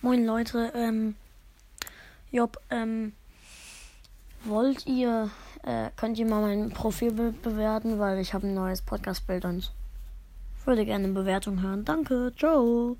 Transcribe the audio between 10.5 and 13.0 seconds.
würde gerne eine Bewertung hören. Danke, ciao.